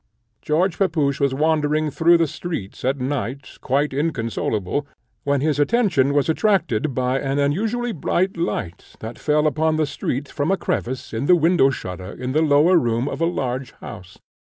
George 0.41 0.79
Pepusch 0.79 1.19
was 1.19 1.31
wandering 1.35 1.91
through 1.91 2.17
the 2.17 2.25
streets 2.25 2.83
at 2.83 2.97
night, 2.99 3.59
quite 3.61 3.93
inconsolable, 3.93 4.87
when 5.25 5.41
his 5.41 5.59
attention 5.59 6.15
was 6.15 6.27
attracted 6.27 6.95
by 6.95 7.19
an 7.19 7.37
unusually 7.37 7.91
bright 7.91 8.35
light, 8.35 8.95
that 8.97 9.19
fell 9.19 9.45
upon 9.45 9.75
the 9.75 9.85
street 9.85 10.27
from 10.27 10.49
a 10.49 10.57
crevice 10.57 11.13
in 11.13 11.27
the 11.27 11.35
window 11.35 11.69
shutter 11.69 12.13
in 12.13 12.31
the 12.31 12.41
lower 12.41 12.77
room 12.77 13.07
of 13.07 13.21
a 13.21 13.25
large 13.27 13.73
house. 13.73 14.17